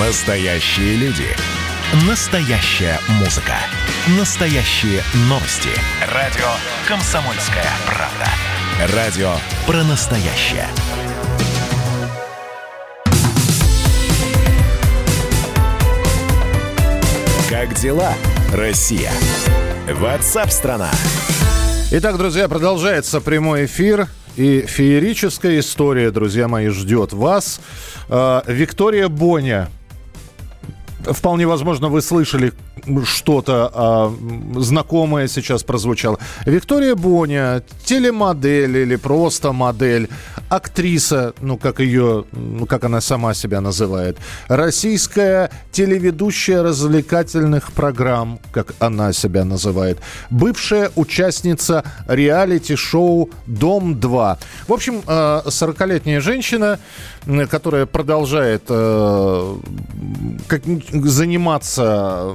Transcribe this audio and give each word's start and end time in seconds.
Настоящие 0.00 0.96
люди. 0.96 1.28
Настоящая 2.08 2.98
музыка. 3.20 3.52
Настоящие 4.18 5.02
новости. 5.28 5.68
Радио 6.12 6.48
«Комсомольская 6.88 7.70
правда». 7.86 8.92
Радио 8.96 9.34
про 9.68 9.84
настоящее. 9.84 10.66
Как 17.48 17.74
дела, 17.74 18.14
Россия? 18.52 19.12
Ватсап-страна! 19.88 20.90
Итак, 21.92 22.18
друзья, 22.18 22.48
продолжается 22.48 23.20
прямой 23.20 23.66
эфир. 23.66 24.08
И 24.34 24.62
феерическая 24.66 25.60
история, 25.60 26.10
друзья 26.10 26.48
мои, 26.48 26.66
ждет 26.66 27.12
вас. 27.12 27.60
Э, 28.08 28.42
Виктория 28.48 29.06
Боня. 29.08 29.68
Вполне 31.04 31.46
возможно, 31.46 31.88
вы 31.88 32.00
слышали 32.02 32.52
что-то 33.04 34.14
э, 34.54 34.60
знакомое 34.60 35.28
сейчас 35.28 35.62
прозвучало. 35.62 36.18
Виктория 36.44 36.94
Боня, 36.94 37.62
телемодель 37.84 38.76
или 38.78 38.96
просто 38.96 39.52
модель, 39.52 40.08
актриса, 40.48 41.34
ну 41.40 41.56
как 41.56 41.80
ее, 41.80 42.24
ну 42.32 42.66
как 42.66 42.84
она 42.84 43.00
сама 43.00 43.34
себя 43.34 43.60
называет, 43.60 44.18
российская 44.48 45.50
телеведущая 45.72 46.62
развлекательных 46.62 47.72
программ, 47.72 48.38
как 48.52 48.74
она 48.78 49.12
себя 49.12 49.44
называет, 49.44 49.98
бывшая 50.30 50.90
участница 50.96 51.84
реалити-шоу 52.06 53.30
«Дом-2». 53.46 54.38
В 54.68 54.72
общем, 54.72 55.02
э, 55.06 55.42
40-летняя 55.46 56.20
женщина, 56.20 56.78
которая 57.50 57.86
продолжает 57.86 58.64
э, 58.68 59.56
заниматься 60.92 62.34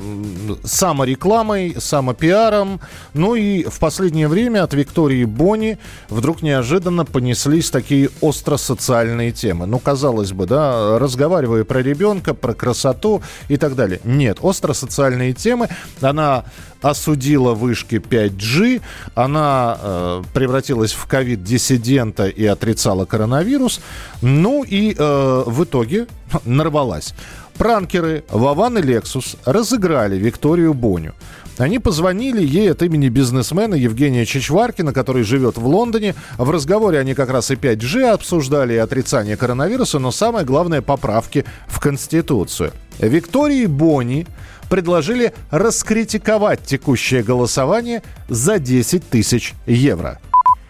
саморекламой, 0.64 1.76
самопиаром. 1.78 2.80
Ну 3.14 3.36
и 3.36 3.64
в 3.64 3.80
последнее 3.80 4.28
время 4.28 4.64
от 4.64 4.74
Виктории 4.74 5.26
Бони 5.26 5.78
вдруг 6.10 6.42
неожиданно 6.42 7.06
понеслись 7.06 7.70
такие 7.70 8.10
остро-социальные 8.22 9.32
темы. 9.32 9.66
Ну, 9.66 9.80
казалось 9.80 10.32
бы, 10.32 10.46
да, 10.46 11.00
разговаривая 11.00 11.64
про 11.64 11.82
ребенка, 11.82 12.34
про 12.34 12.54
красоту 12.54 13.22
и 13.48 13.58
так 13.58 13.76
далее. 13.76 14.00
Нет, 14.04 14.40
остро-социальные 14.42 15.34
темы. 15.34 15.70
Она 16.02 16.46
осудила 16.82 17.54
вышки 17.54 17.96
5G, 17.96 18.82
она 19.16 19.78
э, 19.82 20.24
превратилась 20.34 20.94
в 20.94 21.06
ковид-диссидента 21.08 22.28
и 22.28 22.46
отрицала 22.46 23.06
коронавирус. 23.06 23.82
Ну 24.22 24.64
и 24.64 24.96
э, 24.98 25.44
в 25.46 25.64
итоге 25.64 26.08
нарвалась. 26.46 27.14
Пранкеры 27.60 28.24
Вован 28.30 28.78
и 28.78 28.82
Лексус 28.82 29.36
разыграли 29.44 30.16
Викторию 30.16 30.74
Боню. 30.74 31.14
Они 31.58 31.78
позвонили 31.78 32.42
ей 32.42 32.72
от 32.72 32.82
имени 32.84 33.10
бизнесмена 33.10 33.76
Евгения 33.76 34.26
Чичваркина, 34.26 34.94
который 34.94 35.24
живет 35.24 35.58
в 35.58 35.68
Лондоне. 35.68 36.16
В 36.38 36.50
разговоре 36.52 37.00
они 37.00 37.16
как 37.16 37.30
раз 37.30 37.52
и 37.52 37.56
5G 37.56 38.12
обсуждали, 38.12 38.76
и 38.76 38.78
отрицание 38.78 39.36
коронавируса, 39.36 40.00
но 40.00 40.10
самое 40.12 40.46
главное– 40.46 40.82
поправки 40.84 41.44
в 41.68 41.82
Конституцию. 41.82 42.72
Виктории 42.98 43.66
Бони 43.66 44.26
предложили 44.70 45.34
раскритиковать 45.52 46.64
текущее 46.64 47.24
голосование 47.24 48.04
за 48.30 48.60
10 48.60 49.10
тысяч 49.10 49.54
евро. 49.66 50.22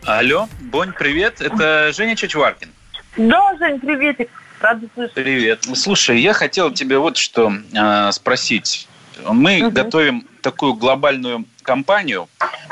Алло, 0.05 0.49
Бонь, 0.59 0.91
привет. 0.97 1.39
Это 1.39 1.91
Женя 1.93 2.15
Чичваркин. 2.15 2.69
Да, 3.17 3.55
Жень, 3.59 3.79
приветик. 3.79 4.29
Рада 4.59 4.87
слышать. 4.93 5.13
Привет. 5.13 5.65
Слушай, 5.75 6.19
я 6.19 6.33
хотел 6.33 6.71
тебе 6.71 6.97
вот 6.97 7.17
что 7.17 7.51
э, 7.73 8.11
спросить. 8.11 8.87
Мы 9.25 9.59
Мгм. 9.59 9.73
готовим 9.73 10.27
такую 10.41 10.73
глобальную 10.73 11.45
кампанию 11.63 12.29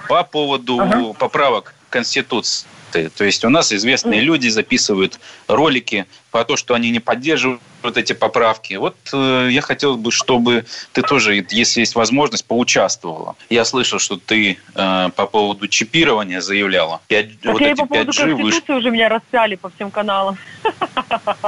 по 0.08 0.24
поводу 0.24 0.82
Ага. 0.82 1.14
поправок 1.14 1.74
Конституции. 1.90 2.68
То 2.92 3.24
есть 3.26 3.44
у 3.46 3.50
нас 3.50 3.72
известные 3.74 4.22
люди 4.22 4.48
записывают 4.48 5.20
ролики 5.48 6.08
про 6.32 6.46
то, 6.46 6.56
что 6.56 6.74
они 6.74 6.90
не 6.90 7.00
поддерживают 7.00 7.62
эти 7.96 8.12
поправки. 8.14 8.74
Вот 8.74 8.98
э, 9.14 9.48
я 9.52 9.62
хотел 9.62 9.96
бы, 9.96 10.12
чтобы 10.12 10.66
ты 10.92 11.02
тоже, 11.04 11.46
если 11.52 11.80
есть 11.82 11.96
возможность, 11.96 12.46
поучаствовала. 12.46 13.36
Я 13.50 13.64
слышал, 13.64 14.00
что 14.00 14.18
ты 14.18 14.58
э, 14.76 15.10
по 15.16 15.26
поводу 15.28 15.68
чипирования 15.70 16.42
заявляла. 16.42 17.00
Пять- 17.08 17.40
Так 17.40 17.54
вот 17.54 17.62
я 17.62 17.72
эти 17.72 17.78
по 17.80 17.86
поводу 17.86 18.12
5G 18.12 18.34
выш- 18.34 18.42
Конституции 18.42 18.74
уже 18.74 18.90
меня 18.92 19.08
распяли 19.08 19.56
по 19.56 19.70
всем 19.70 19.92
каналам. 19.92 20.38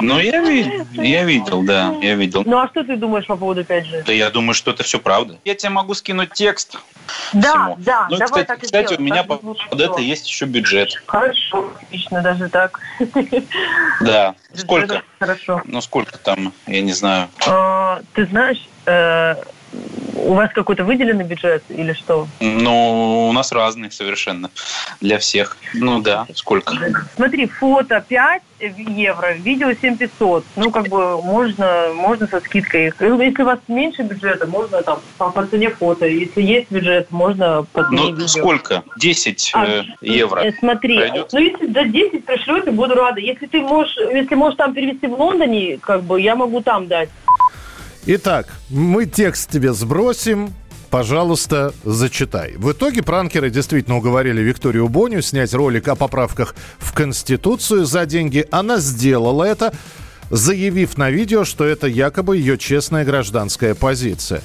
Ну, 0.00 0.18
я, 0.18 0.40
я 0.94 1.24
видел, 1.24 1.62
да, 1.62 1.94
я 2.00 2.14
видел. 2.14 2.42
Ну 2.46 2.58
а 2.58 2.68
что 2.68 2.82
ты 2.84 2.96
думаешь 2.96 3.26
по 3.26 3.36
поводу 3.36 3.62
5G? 3.62 4.04
Да 4.04 4.12
я 4.12 4.30
думаю, 4.30 4.54
что 4.54 4.70
это 4.70 4.82
все 4.82 4.98
правда. 4.98 5.36
Я 5.44 5.54
тебе 5.54 5.70
могу 5.70 5.94
скинуть 5.94 6.32
текст. 6.32 6.78
Да, 7.32 7.50
всему. 7.52 7.76
да, 7.80 8.06
Ну, 8.10 8.16
давай 8.18 8.26
кстати, 8.44 8.46
так 8.46 8.58
и 8.62 8.66
кстати, 8.66 8.86
сделаем. 8.86 9.02
у 9.02 9.04
меня 9.04 9.22
Так 9.24 9.40
под, 9.40 9.58
под 9.70 9.80
это 9.80 10.00
есть 10.00 10.28
еще 10.28 10.44
бюджет. 10.46 11.02
Хорошо, 11.06 11.70
отлично, 11.82 12.22
даже 12.22 12.48
так. 12.48 12.80
Да. 14.00 14.34
Сколько? 14.54 15.02
Хорошо. 15.18 15.60
Ну, 15.64 15.80
сколько 15.80 16.16
там, 16.18 16.29
я 16.66 16.82
не 16.82 16.92
знаю. 16.92 17.28
А, 17.46 18.00
Ты 18.14 18.26
знаешь, 18.26 18.68
э, 18.86 19.34
у 20.14 20.34
вас 20.34 20.50
какой-то 20.52 20.84
выделенный 20.84 21.24
бюджет 21.24 21.64
или 21.68 21.92
что? 21.92 22.28
Ну, 22.40 23.28
у 23.28 23.32
нас 23.32 23.52
разные 23.52 23.90
совершенно. 23.90 24.50
Для 25.00 25.18
всех. 25.18 25.56
Ну 25.74 26.00
да, 26.00 26.26
сколько? 26.34 26.74
Смотри, 27.16 27.46
фото 27.46 28.04
5 28.06 28.42
евро, 28.76 29.32
видео 29.34 29.72
7500. 29.80 30.44
Ну, 30.56 30.70
как 30.70 30.88
бы 30.88 31.22
можно, 31.22 31.92
можно 31.94 32.26
со 32.26 32.40
скидкой. 32.40 32.86
Если 33.00 33.42
у 33.42 33.44
вас 33.46 33.58
меньше 33.68 34.02
бюджета, 34.02 34.46
можно 34.46 34.82
там 34.82 35.00
по, 35.16 35.30
по 35.30 35.46
цене 35.46 35.70
фото. 35.70 36.06
Если 36.06 36.42
есть 36.42 36.70
бюджет, 36.70 37.10
можно 37.10 37.64
по 37.72 37.84
цене 37.84 37.96
Ну, 38.02 38.06
видео. 38.10 38.26
сколько? 38.28 38.82
10 38.98 39.52
А, 39.54 39.66
э, 39.66 39.82
евро. 40.02 40.40
э, 40.40 40.52
Смотри, 40.58 40.98
Пройдет? 40.98 41.28
ну 41.32 41.38
если 41.40 41.72
за 41.72 41.84
10 41.84 42.24
пришлете, 42.26 42.70
буду 42.70 42.94
рада. 42.94 43.20
Если 43.20 43.46
ты 43.46 43.60
можешь, 43.60 43.96
если 44.12 44.34
можешь 44.34 44.56
там 44.58 44.74
перевести 44.74 45.06
в 45.06 45.14
Лондоне, 45.14 45.78
как 45.78 46.02
бы 46.04 46.20
я 46.20 46.36
могу 46.36 46.60
там 46.60 46.86
дать. 46.88 47.08
Итак, 48.06 48.46
мы 48.70 49.04
текст 49.04 49.50
тебе 49.50 49.74
сбросим. 49.74 50.54
Пожалуйста, 50.88 51.74
зачитай. 51.84 52.54
В 52.56 52.72
итоге 52.72 53.02
пранкеры 53.02 53.50
действительно 53.50 53.98
уговорили 53.98 54.40
Викторию 54.40 54.88
Боню 54.88 55.20
снять 55.20 55.52
ролик 55.52 55.86
о 55.86 55.94
поправках 55.94 56.54
в 56.78 56.92
Конституцию 56.94 57.84
за 57.84 58.06
деньги. 58.06 58.46
Она 58.50 58.78
сделала 58.78 59.44
это, 59.44 59.72
заявив 60.30 60.96
на 60.96 61.10
видео, 61.10 61.44
что 61.44 61.64
это 61.64 61.86
якобы 61.86 62.38
ее 62.38 62.56
честная 62.56 63.04
гражданская 63.04 63.74
позиция. 63.74 64.42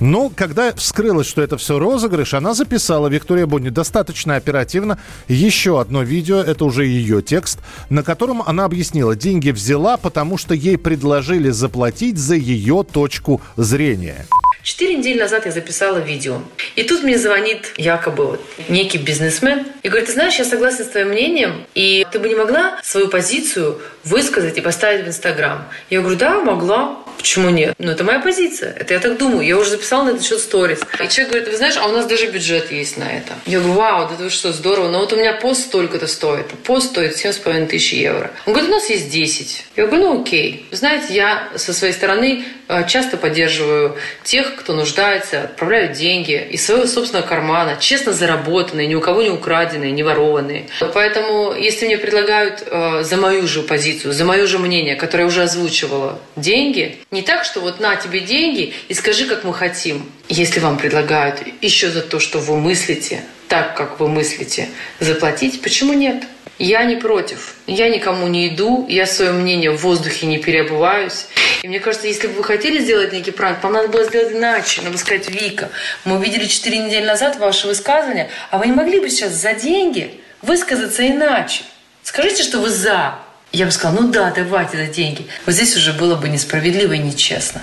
Но 0.00 0.30
когда 0.34 0.72
вскрылось, 0.74 1.26
что 1.26 1.42
это 1.42 1.56
все 1.56 1.78
розыгрыш, 1.78 2.34
она 2.34 2.54
записала 2.54 3.08
Виктория 3.08 3.46
Бонни 3.46 3.70
достаточно 3.70 4.36
оперативно 4.36 4.98
еще 5.28 5.80
одно 5.80 6.02
видео, 6.02 6.36
это 6.38 6.64
уже 6.64 6.86
ее 6.86 7.22
текст, 7.22 7.60
на 7.88 8.02
котором 8.02 8.42
она 8.42 8.64
объяснила, 8.64 9.16
деньги 9.16 9.50
взяла, 9.50 9.96
потому 9.96 10.36
что 10.36 10.54
ей 10.54 10.76
предложили 10.76 11.50
заплатить 11.50 12.18
за 12.18 12.34
ее 12.34 12.84
точку 12.84 13.40
зрения. 13.56 14.26
Четыре 14.66 14.96
недели 14.96 15.20
назад 15.20 15.46
я 15.46 15.52
записала 15.52 15.98
видео. 15.98 16.40
И 16.74 16.82
тут 16.82 17.04
мне 17.04 17.16
звонит 17.18 17.72
якобы 17.76 18.26
вот 18.26 18.44
некий 18.68 18.98
бизнесмен 18.98 19.64
и 19.84 19.88
говорит, 19.88 20.08
ты 20.08 20.14
знаешь, 20.14 20.34
я 20.40 20.44
согласен 20.44 20.84
с 20.84 20.88
твоим 20.88 21.10
мнением, 21.10 21.64
и 21.76 22.04
ты 22.10 22.18
бы 22.18 22.28
не 22.28 22.34
могла 22.34 22.76
свою 22.82 23.06
позицию 23.06 23.80
высказать 24.02 24.58
и 24.58 24.60
поставить 24.60 25.04
в 25.04 25.08
Инстаграм. 25.08 25.68
Я 25.88 26.00
говорю, 26.00 26.16
да, 26.16 26.40
могла. 26.40 26.98
Почему 27.16 27.50
нет? 27.50 27.74
Ну, 27.78 27.92
это 27.92 28.04
моя 28.04 28.18
позиция. 28.18 28.72
Это 28.72 28.94
я 28.94 29.00
так 29.00 29.18
думаю. 29.18 29.46
Я 29.46 29.56
уже 29.56 29.70
записала 29.70 30.04
на 30.04 30.10
этот 30.10 30.24
счет 30.24 30.40
сторис. 30.40 30.80
И 30.80 31.08
человек 31.08 31.28
говорит, 31.28 31.48
вы 31.48 31.56
знаешь, 31.56 31.76
а 31.76 31.86
у 31.86 31.92
нас 31.92 32.06
даже 32.06 32.26
бюджет 32.26 32.70
есть 32.70 32.96
на 32.98 33.04
это. 33.04 33.34
Я 33.46 33.60
говорю, 33.60 33.74
вау, 33.74 34.08
да 34.08 34.14
это 34.14 34.30
что, 34.30 34.52
здорово. 34.52 34.90
Но 34.90 34.98
вот 34.98 35.12
у 35.12 35.16
меня 35.16 35.32
пост 35.32 35.62
столько-то 35.62 36.08
стоит. 36.08 36.46
Пост 36.64 36.90
стоит 36.90 37.14
7,5 37.16 37.66
тысяч 37.66 37.92
евро. 37.92 38.32
Он 38.46 38.52
говорит, 38.52 38.70
у 38.70 38.74
нас 38.74 38.90
есть 38.90 39.10
10. 39.10 39.64
Я 39.76 39.86
говорю, 39.86 40.02
ну 40.02 40.22
окей. 40.22 40.66
Знаете, 40.72 41.14
я 41.14 41.48
со 41.56 41.72
своей 41.72 41.94
стороны 41.94 42.44
э, 42.68 42.86
часто 42.86 43.16
поддерживаю 43.16 43.96
тех, 44.22 44.55
кто 44.56 44.72
нуждается, 44.72 45.42
отправляю 45.42 45.94
деньги 45.94 46.48
из 46.50 46.64
своего 46.64 46.86
собственного 46.86 47.26
кармана, 47.26 47.76
честно 47.78 48.12
заработанные, 48.12 48.86
ни 48.86 48.94
у 48.94 49.00
кого 49.00 49.22
не 49.22 49.30
украденные, 49.30 49.92
не 49.92 50.02
ворованные. 50.02 50.66
Поэтому, 50.94 51.54
если 51.54 51.86
мне 51.86 51.98
предлагают 51.98 52.64
э, 52.66 53.02
за 53.02 53.16
мою 53.16 53.46
же 53.46 53.62
позицию, 53.62 54.12
за 54.12 54.24
мое 54.24 54.46
же 54.46 54.58
мнение, 54.58 54.96
которое 54.96 55.24
я 55.24 55.28
уже 55.28 55.42
озвучивала, 55.42 56.18
деньги, 56.36 56.98
не 57.10 57.22
так, 57.22 57.44
что 57.44 57.60
вот 57.60 57.80
на 57.80 57.96
тебе 57.96 58.20
деньги 58.20 58.74
и 58.88 58.94
скажи, 58.94 59.26
как 59.26 59.44
мы 59.44 59.54
хотим. 59.54 60.10
Если 60.28 60.58
вам 60.58 60.76
предлагают 60.76 61.40
еще 61.60 61.90
за 61.90 62.02
то, 62.02 62.18
что 62.18 62.38
вы 62.38 62.56
мыслите, 62.56 63.22
так, 63.48 63.76
как 63.76 64.00
вы 64.00 64.08
мыслите, 64.08 64.68
заплатить, 64.98 65.62
почему 65.62 65.92
нет? 65.92 66.24
Я 66.58 66.84
не 66.84 66.96
против. 66.96 67.54
Я 67.66 67.88
никому 67.88 68.26
не 68.28 68.48
иду, 68.48 68.86
я 68.88 69.06
свое 69.06 69.32
мнение 69.32 69.70
в 69.70 69.82
воздухе 69.82 70.26
не 70.26 70.38
переобуваюсь. 70.38 71.26
И 71.66 71.68
мне 71.68 71.80
кажется, 71.80 72.06
если 72.06 72.28
бы 72.28 72.34
вы 72.34 72.44
хотели 72.44 72.78
сделать 72.80 73.12
некий 73.12 73.32
пранк, 73.32 73.60
вам 73.64 73.72
надо 73.72 73.88
было 73.88 74.04
сделать 74.04 74.32
иначе. 74.32 74.82
Надо 74.82 74.96
сказать, 74.98 75.28
Вика, 75.28 75.68
мы 76.04 76.18
увидели 76.18 76.46
4 76.46 76.78
недели 76.78 77.04
назад 77.04 77.40
ваше 77.40 77.66
высказывание, 77.66 78.30
а 78.52 78.58
вы 78.58 78.66
не 78.66 78.72
могли 78.72 79.00
бы 79.00 79.10
сейчас 79.10 79.32
за 79.32 79.52
деньги 79.52 80.20
высказаться 80.42 81.04
иначе? 81.04 81.64
Скажите, 82.04 82.44
что 82.44 82.60
вы 82.60 82.70
за. 82.70 83.18
я 83.50 83.66
бы 83.66 83.72
сказала, 83.72 84.00
ну 84.00 84.12
да, 84.12 84.32
давайте 84.32 84.76
за 84.76 84.86
деньги. 84.86 85.26
Вот 85.44 85.56
здесь 85.56 85.76
уже 85.76 85.92
было 85.92 86.14
бы 86.14 86.28
несправедливо 86.28 86.92
и 86.92 86.98
нечестно. 86.98 87.62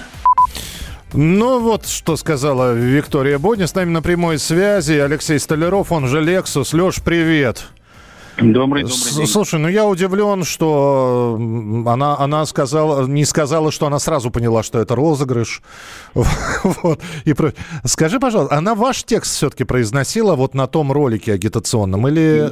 Ну 1.13 1.59
вот, 1.59 1.87
что 1.87 2.17
сказала 2.17 2.73
Виктория 2.73 3.39
Боня. 3.39 3.67
С 3.67 3.73
нами 3.73 3.91
на 3.91 4.01
прямой 4.01 4.37
связи 4.37 4.95
Алексей 4.95 5.39
Столяров, 5.39 5.93
он 5.93 6.09
же 6.09 6.19
Лексус. 6.19 6.73
Леш, 6.73 6.95
привет. 7.01 7.67
Добрый, 8.37 8.83
добрый 8.83 9.15
день. 9.15 9.27
Слушай, 9.27 9.59
ну 9.59 9.67
я 9.67 9.85
удивлен, 9.85 10.43
что 10.43 11.37
она, 11.85 12.17
она 12.17 12.45
сказала, 12.45 13.05
не 13.05 13.25
сказала, 13.25 13.71
что 13.71 13.85
она 13.85 13.99
сразу 13.99 14.31
поняла, 14.31 14.63
что 14.63 14.79
это 14.79 14.95
розыгрыш. 14.95 15.61
Вот. 16.13 16.99
И 17.25 17.33
про... 17.33 17.53
Скажи, 17.83 18.19
пожалуйста, 18.19 18.57
она 18.57 18.73
ваш 18.75 19.03
текст 19.03 19.35
все-таки 19.35 19.63
произносила 19.63 20.35
вот 20.35 20.53
на 20.53 20.67
том 20.67 20.91
ролике 20.91 21.33
агитационном 21.33 22.07
или... 22.07 22.51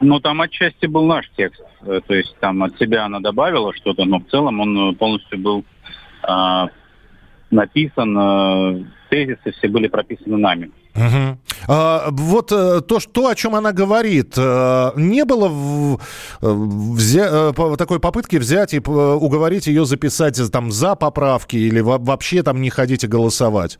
Ну, 0.00 0.18
там 0.20 0.40
отчасти 0.40 0.86
был 0.86 1.04
наш 1.06 1.30
текст. 1.36 1.62
Э, 1.82 2.00
то 2.06 2.14
есть 2.14 2.34
там 2.40 2.62
от 2.62 2.76
себя 2.78 3.04
она 3.04 3.20
добавила 3.20 3.72
что-то, 3.74 4.04
но 4.04 4.18
в 4.18 4.24
целом 4.30 4.60
он 4.60 4.90
э, 4.90 4.94
полностью 4.94 5.38
был 5.38 5.64
а, 6.22 6.68
написан, 7.50 8.18
э, 8.18 8.84
тезисы 9.10 9.52
все 9.52 9.68
были 9.68 9.88
прописаны 9.88 10.36
нами. 10.36 10.70
Угу. 10.94 11.38
А, 11.68 12.08
вот 12.10 12.52
э, 12.52 12.80
то, 12.82 13.00
что, 13.00 13.28
о 13.28 13.34
чем 13.34 13.54
она 13.54 13.72
говорит, 13.72 14.34
э, 14.36 14.90
не 14.96 15.24
было 15.24 15.48
в, 15.48 16.00
взя, 16.40 17.52
такой 17.52 17.98
попытки 17.98 18.36
взять 18.36 18.74
и 18.74 18.78
уговорить 18.78 19.66
ее 19.66 19.84
записать 19.84 20.40
там 20.52 20.70
за 20.70 20.94
поправки 20.94 21.56
или 21.56 21.80
вообще 21.80 22.42
там 22.42 22.60
не 22.60 22.70
ходите 22.70 23.08
голосовать? 23.08 23.78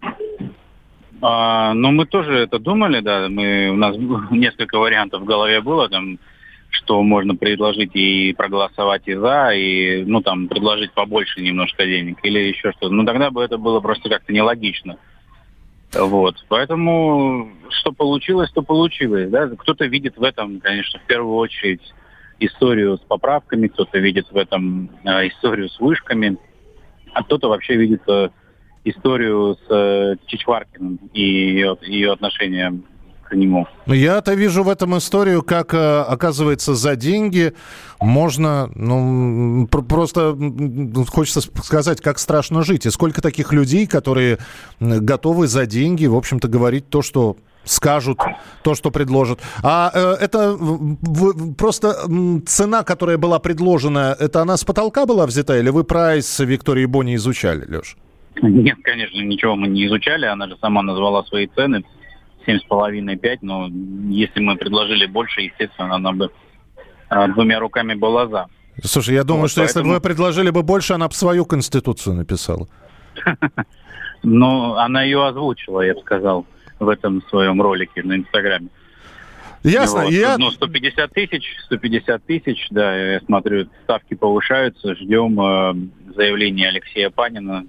А, 1.22 1.72
ну, 1.74 1.92
мы 1.92 2.04
тоже 2.04 2.34
это 2.34 2.58
думали, 2.58 3.00
да. 3.00 3.28
Мы, 3.28 3.70
у 3.70 3.76
нас 3.76 3.96
несколько 4.30 4.78
вариантов 4.78 5.22
в 5.22 5.24
голове 5.24 5.60
было, 5.60 5.88
там, 5.88 6.18
что 6.70 7.00
можно 7.02 7.36
предложить 7.36 7.94
и 7.94 8.34
проголосовать 8.36 9.02
и 9.06 9.14
за, 9.14 9.50
и, 9.54 10.02
ну, 10.04 10.20
там, 10.20 10.48
предложить 10.48 10.92
побольше 10.92 11.40
немножко 11.40 11.86
денег 11.86 12.18
или 12.24 12.40
еще 12.40 12.72
что-то. 12.72 12.92
Ну, 12.92 13.04
тогда 13.04 13.30
бы 13.30 13.42
это 13.42 13.56
было 13.56 13.80
просто 13.80 14.08
как-то 14.08 14.32
нелогично. 14.32 14.96
Вот. 15.94 16.36
Поэтому 16.48 17.50
что 17.70 17.92
получилось, 17.92 18.50
то 18.52 18.62
получилось. 18.62 19.30
Да? 19.30 19.48
Кто-то 19.48 19.86
видит 19.86 20.16
в 20.16 20.22
этом, 20.22 20.60
конечно, 20.60 21.00
в 21.00 21.06
первую 21.06 21.36
очередь 21.36 21.82
историю 22.38 22.98
с 22.98 23.00
поправками, 23.00 23.68
кто-то 23.68 23.98
видит 23.98 24.30
в 24.30 24.36
этом 24.36 24.90
э, 25.04 25.28
историю 25.28 25.68
с 25.68 25.78
вышками, 25.78 26.38
а 27.12 27.22
кто-то 27.22 27.48
вообще 27.48 27.76
видит 27.76 28.02
э, 28.08 28.30
историю 28.84 29.56
с 29.66 29.70
э, 29.70 30.16
Чичваркиным 30.26 30.98
и 31.12 31.20
ее, 31.20 31.76
ее 31.82 32.12
отношение 32.12 32.80
к 33.32 33.34
нему. 33.34 33.66
Я-то 33.86 34.34
вижу 34.34 34.62
в 34.62 34.68
этом 34.68 34.96
историю, 34.98 35.42
как, 35.42 35.72
э, 35.74 36.00
оказывается, 36.02 36.74
за 36.74 36.96
деньги 36.96 37.54
можно, 38.00 38.70
ну, 38.74 39.66
просто 39.66 40.36
хочется 41.08 41.40
сказать, 41.40 42.00
как 42.00 42.18
страшно 42.18 42.62
жить. 42.62 42.86
И 42.86 42.90
сколько 42.90 43.22
таких 43.22 43.52
людей, 43.52 43.86
которые 43.86 44.38
готовы 44.80 45.46
за 45.46 45.66
деньги, 45.66 46.06
в 46.06 46.14
общем-то, 46.14 46.48
говорить 46.48 46.88
то, 46.90 47.02
что 47.02 47.36
скажут 47.64 48.18
то, 48.62 48.74
что 48.74 48.90
предложат. 48.90 49.38
А 49.62 49.90
э, 49.94 50.24
это 50.24 50.56
в, 50.58 51.54
просто 51.54 51.94
цена, 52.46 52.82
которая 52.82 53.18
была 53.18 53.38
предложена, 53.38 54.16
это 54.18 54.42
она 54.42 54.56
с 54.56 54.64
потолка 54.64 55.06
была 55.06 55.26
взята, 55.26 55.58
или 55.58 55.70
вы 55.70 55.84
прайс 55.84 56.40
Виктории 56.40 56.86
Бони 56.86 57.14
изучали, 57.14 57.64
Леш? 57.66 57.96
Нет, 58.42 58.78
конечно, 58.82 59.22
ничего 59.22 59.56
мы 59.56 59.68
не 59.68 59.86
изучали. 59.86 60.26
Она 60.26 60.48
же 60.48 60.56
сама 60.60 60.82
назвала 60.82 61.22
свои 61.24 61.46
цены. 61.46 61.84
Семь 62.44 62.58
с 62.58 62.64
половиной 62.64 63.16
пять, 63.16 63.42
но 63.42 63.68
если 64.08 64.40
мы 64.40 64.56
предложили 64.56 65.06
больше, 65.06 65.42
естественно, 65.42 65.94
она 65.94 66.12
бы 66.12 66.30
а, 67.08 67.28
двумя 67.28 67.58
руками 67.58 67.94
была 67.94 68.26
за. 68.28 68.46
Слушай, 68.82 69.14
я 69.16 69.24
думаю, 69.24 69.42
вот, 69.42 69.50
что 69.50 69.60
поэтому... 69.60 69.80
если 69.80 69.88
бы 69.88 69.94
вы 69.94 70.00
предложили 70.00 70.50
бы 70.50 70.62
больше, 70.62 70.94
она 70.94 71.08
бы 71.08 71.14
свою 71.14 71.44
конституцию 71.44 72.16
написала. 72.16 72.68
Ну, 74.24 74.74
она 74.74 75.02
ее 75.02 75.26
озвучила, 75.26 75.80
я 75.80 75.94
бы 75.94 76.00
сказал, 76.02 76.46
в 76.78 76.88
этом 76.88 77.22
своем 77.28 77.60
ролике 77.60 78.04
на 78.04 78.14
Инстаграме. 78.14 78.68
Ясно. 79.64 80.04
Вот. 80.04 80.12
Я... 80.12 80.38
Ну, 80.38 80.50
150 80.50 81.12
тысяч, 81.12 81.56
150 81.66 82.24
тысяч, 82.24 82.66
да, 82.70 82.96
я 82.96 83.20
смотрю, 83.20 83.68
ставки 83.84 84.14
повышаются, 84.14 84.94
ждем 84.96 85.40
э, 85.40 86.14
заявления 86.14 86.68
Алексея 86.68 87.10
Панина, 87.10 87.64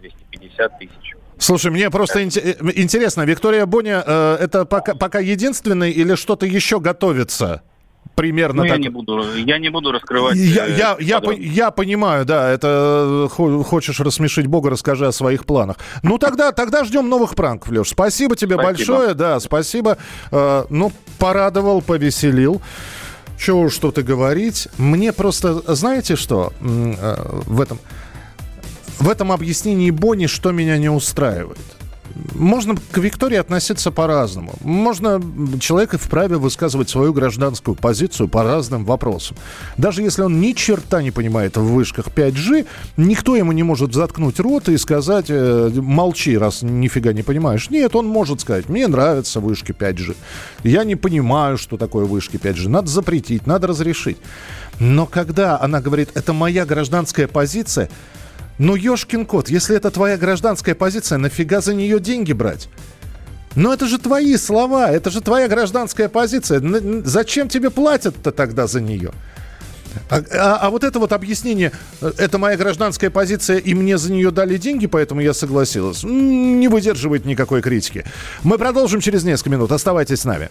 250 0.00 0.78
тысяч. 0.78 1.07
Слушай, 1.38 1.70
мне 1.70 1.90
просто 1.90 2.22
ин- 2.22 2.30
э, 2.34 2.54
интересно, 2.74 3.22
Виктория 3.22 3.66
Боня, 3.66 4.02
э, 4.06 4.38
это 4.40 4.64
пока, 4.64 4.94
пока 4.94 5.20
единственный 5.20 5.90
или 5.90 6.14
что-то 6.14 6.46
еще 6.46 6.80
готовится? 6.80 7.62
примерно 8.18 8.64
ну, 8.64 8.68
так. 8.68 8.78
Я 8.78 8.82
не 8.82 8.88
буду, 8.88 9.22
я 9.36 9.58
не 9.58 9.68
буду 9.68 9.92
раскрывать. 9.92 10.36
Я, 10.36 10.66
э, 10.66 10.74
я, 10.76 10.96
я, 10.98 11.20
по, 11.20 11.30
я 11.30 11.70
понимаю, 11.70 12.24
да, 12.24 12.50
это 12.50 13.28
э, 13.30 13.62
хочешь 13.62 14.00
рассмешить 14.00 14.46
Бога, 14.48 14.70
расскажи 14.70 15.06
о 15.06 15.12
своих 15.12 15.44
планах. 15.44 15.76
Ну 16.02 16.18
тогда, 16.18 16.50
тогда 16.50 16.84
ждем 16.84 17.08
новых 17.08 17.36
пранков, 17.36 17.70
Леш. 17.70 17.90
Спасибо 17.90 18.34
тебе 18.34 18.56
спасибо. 18.56 18.72
большое, 18.72 19.14
да, 19.14 19.38
спасибо. 19.38 19.98
Э, 20.32 20.64
ну 20.68 20.90
порадовал, 21.18 21.80
повеселил. 21.80 22.60
Чего 23.38 23.60
уж 23.60 23.74
что-то 23.74 24.02
говорить. 24.02 24.66
Мне 24.78 25.12
просто, 25.12 25.62
знаете 25.76 26.16
что, 26.16 26.52
э, 26.60 27.40
в 27.46 27.60
этом 27.60 27.78
в 28.98 29.08
этом 29.08 29.32
объяснении 29.32 29.90
Бонни, 29.90 30.26
что 30.26 30.52
меня 30.52 30.78
не 30.78 30.88
устраивает. 30.88 31.58
Можно 32.34 32.74
к 32.74 32.98
Виктории 32.98 33.36
относиться 33.36 33.90
по-разному. 33.90 34.54
Можно 34.60 35.20
человек 35.60 35.92
вправе 35.92 36.36
высказывать 36.36 36.88
свою 36.88 37.12
гражданскую 37.12 37.74
позицию 37.74 38.28
по 38.28 38.42
разным 38.42 38.84
вопросам. 38.84 39.36
Даже 39.76 40.02
если 40.02 40.22
он 40.22 40.40
ни 40.40 40.52
черта 40.52 41.02
не 41.02 41.10
понимает 41.10 41.56
в 41.56 41.62
вышках 41.62 42.06
5G, 42.08 42.66
никто 42.96 43.36
ему 43.36 43.52
не 43.52 43.62
может 43.62 43.94
заткнуть 43.94 44.40
рот 44.40 44.68
и 44.68 44.76
сказать, 44.78 45.26
э, 45.28 45.70
молчи, 45.74 46.36
раз 46.36 46.62
нифига 46.62 47.12
не 47.12 47.22
понимаешь. 47.22 47.70
Нет, 47.70 47.94
он 47.94 48.06
может 48.06 48.40
сказать, 48.40 48.68
мне 48.68 48.88
нравятся 48.88 49.38
вышки 49.40 49.72
5G. 49.72 50.16
Я 50.64 50.84
не 50.84 50.96
понимаю, 50.96 51.56
что 51.56 51.76
такое 51.76 52.04
вышки 52.04 52.36
5G. 52.36 52.68
Надо 52.68 52.88
запретить, 52.88 53.46
надо 53.46 53.68
разрешить. 53.68 54.18
Но 54.80 55.06
когда 55.06 55.60
она 55.60 55.80
говорит, 55.80 56.10
это 56.14 56.32
моя 56.32 56.64
гражданская 56.64 57.28
позиция, 57.28 57.90
ну, 58.58 58.74
ешкин 58.74 59.24
кот, 59.24 59.48
если 59.48 59.76
это 59.76 59.90
твоя 59.90 60.16
гражданская 60.16 60.74
позиция, 60.74 61.18
нафига 61.18 61.60
за 61.60 61.74
нее 61.74 62.00
деньги 62.00 62.32
брать? 62.32 62.68
Но 63.54 63.72
это 63.72 63.86
же 63.86 63.98
твои 63.98 64.36
слова, 64.36 64.90
это 64.90 65.10
же 65.10 65.20
твоя 65.20 65.48
гражданская 65.48 66.08
позиция. 66.08 66.62
Зачем 67.04 67.48
тебе 67.48 67.70
платят-то 67.70 68.30
тогда 68.30 68.66
за 68.66 68.80
нее? 68.80 69.12
А, 70.10 70.22
а, 70.32 70.58
а 70.62 70.70
вот 70.70 70.84
это 70.84 70.98
вот 70.98 71.12
объяснение, 71.12 71.72
э, 72.00 72.12
это 72.18 72.38
моя 72.38 72.56
гражданская 72.56 73.10
позиция, 73.10 73.58
и 73.58 73.74
мне 73.74 73.98
за 73.98 74.12
нее 74.12 74.30
дали 74.30 74.56
деньги, 74.56 74.86
поэтому 74.86 75.20
я 75.20 75.34
согласилась, 75.34 76.04
не 76.04 76.68
выдерживает 76.68 77.24
никакой 77.24 77.62
критики. 77.62 78.04
Мы 78.42 78.58
продолжим 78.58 79.00
через 79.00 79.24
несколько 79.24 79.50
минут. 79.50 79.72
Оставайтесь 79.72 80.20
с 80.20 80.24
нами. 80.24 80.50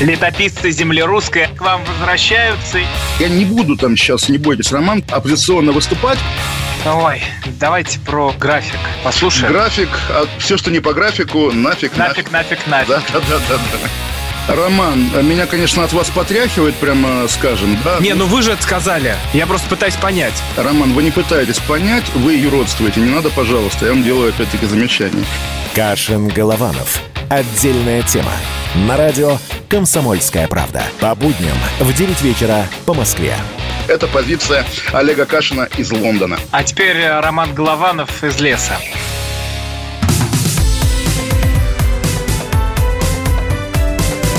Летописцы 0.00 0.70
земли 0.70 1.02
русской 1.02 1.48
к 1.56 1.60
вам 1.60 1.82
возвращаются. 1.84 2.78
Я 3.18 3.28
не 3.28 3.44
буду 3.44 3.76
там 3.76 3.96
сейчас, 3.96 4.28
не 4.28 4.38
бойтесь, 4.38 4.72
Роман, 4.72 5.04
оппозиционно 5.10 5.72
выступать. 5.72 6.18
Ой, 6.86 7.20
давайте 7.58 7.98
про 7.98 8.32
график 8.38 8.78
послушаем. 9.02 9.52
График, 9.52 9.88
а 10.08 10.26
все, 10.38 10.56
что 10.56 10.70
не 10.70 10.80
по 10.80 10.92
графику, 10.92 11.50
нафиг, 11.50 11.96
нафиг. 11.96 12.30
Нафиг, 12.30 12.66
нафиг, 12.66 12.66
нафиг. 12.66 12.88
Да, 12.88 13.02
да, 13.12 13.20
да, 13.28 13.38
да. 13.48 13.58
да. 13.58 14.54
Роман, 14.54 15.10
меня, 15.26 15.46
конечно, 15.46 15.82
от 15.82 15.92
вас 15.92 16.08
потряхивает, 16.10 16.76
прямо 16.76 17.26
скажем, 17.28 17.76
да? 17.84 17.98
Не, 17.98 18.14
ну 18.14 18.26
вы 18.26 18.42
же 18.42 18.52
это 18.52 18.62
сказали. 18.62 19.16
Я 19.32 19.46
просто 19.46 19.68
пытаюсь 19.68 19.96
понять. 19.96 20.40
Роман, 20.56 20.92
вы 20.92 21.02
не 21.02 21.10
пытаетесь 21.10 21.58
понять, 21.58 22.04
вы 22.14 22.34
ее 22.34 22.48
родствуете. 22.50 23.00
Не 23.00 23.10
надо, 23.10 23.30
пожалуйста, 23.30 23.86
я 23.86 23.92
вам 23.92 24.04
делаю 24.04 24.28
опять-таки 24.28 24.66
замечание. 24.66 25.24
Кашин-Голованов. 25.74 27.00
Отдельная 27.28 28.02
тема. 28.02 28.30
На 28.86 28.96
радио 28.96 29.38
«Комсомольская 29.68 30.46
правда». 30.46 30.84
По 31.00 31.16
будням 31.16 31.56
в 31.80 31.92
9 31.92 32.22
вечера 32.22 32.66
по 32.84 32.94
Москве. 32.94 33.34
Это 33.88 34.08
позиция 34.08 34.64
Олега 34.92 35.26
Кашина 35.26 35.68
из 35.76 35.92
Лондона. 35.92 36.38
А 36.50 36.64
теперь 36.64 36.96
э, 36.96 37.20
Роман 37.20 37.54
Голованов 37.54 38.24
из 38.24 38.40
леса. 38.40 38.76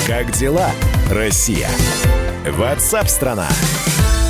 Как 0.05 0.31
дела, 0.31 0.71
Россия? 1.11 1.69
Ватсап-страна! 2.45 3.47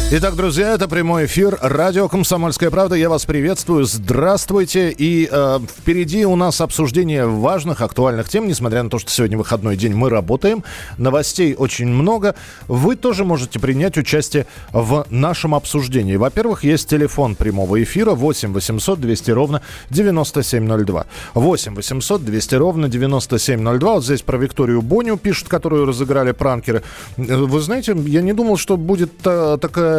Итак, 0.10 0.38
друзья, 0.38 0.74
это 0.74 0.88
прямой 0.88 1.26
эфир. 1.26 1.60
Радио 1.62 2.08
«Комсомольская 2.08 2.72
правда». 2.72 2.96
Я 2.96 3.10
вас 3.10 3.26
приветствую. 3.26 3.84
Здравствуйте. 3.84 4.90
И 4.90 5.28
э, 5.30 5.60
впереди 5.68 6.26
у 6.26 6.38
нас 6.38 6.62
обсуждение 6.62 7.28
важных, 7.28 7.82
актуальных 7.82 8.30
тем. 8.30 8.48
Несмотря 8.48 8.84
на 8.84 8.90
то, 8.90 9.00
что 9.00 9.12
сегодня 9.12 9.38
выходной 9.38 9.76
день, 9.76 9.94
мы 9.96 10.10
работаем. 10.10 10.64
Новостей 10.98 11.56
очень 11.56 11.88
много. 11.88 12.36
Вы 12.70 12.96
тоже 12.96 13.26
можете 13.26 13.60
принять 13.60 13.98
участие 13.98 14.48
в 14.72 15.06
нашем 15.10 15.54
обсуждении. 15.54 16.16
Во-первых, 16.16 16.64
есть 16.64 16.88
телефон 16.88 17.36
прямого 17.36 17.84
эфира 17.84 18.12
8 18.12 18.54
800 18.54 19.02
200 19.02 19.32
ровно 19.32 19.62
9702. 19.90 21.06
8 21.34 21.76
800 21.76 22.24
200 22.24 22.56
ровно 22.56 22.88
9702. 22.88 23.94
Вот 23.94 24.06
здесь 24.06 24.22
про 24.22 24.38
Викторию 24.38 24.82
Боню 24.82 25.18
пишут, 25.18 25.50
которую 25.50 25.86
разыграли 25.86 26.32
пранкеры. 26.32 26.82
Вы 27.18 27.60
знаете, 27.60 27.94
я 28.06 28.22
не 28.22 28.32
думал, 28.32 28.56
что 28.56 28.78
будет 28.78 29.12
э, 29.26 29.58
такая 29.60 29.97